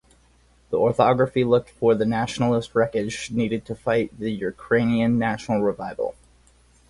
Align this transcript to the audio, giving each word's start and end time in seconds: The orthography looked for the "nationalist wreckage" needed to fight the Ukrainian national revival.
The 0.71 0.79
orthography 0.79 1.43
looked 1.43 1.69
for 1.69 1.93
the 1.93 2.07
"nationalist 2.07 2.73
wreckage" 2.73 3.29
needed 3.29 3.65
to 3.65 3.75
fight 3.75 4.17
the 4.17 4.31
Ukrainian 4.31 5.19
national 5.19 5.61
revival. 5.61 6.15